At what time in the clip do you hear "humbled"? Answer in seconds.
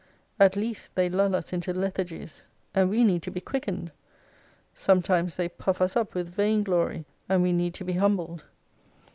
7.93-8.45